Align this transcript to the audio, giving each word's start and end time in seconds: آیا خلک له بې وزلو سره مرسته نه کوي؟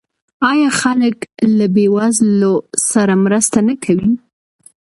آیا 0.51 0.69
خلک 0.81 1.17
له 1.57 1.65
بې 1.75 1.85
وزلو 1.95 2.53
سره 2.91 3.13
مرسته 3.25 3.57
نه 3.67 3.75
کوي؟ 3.83 4.11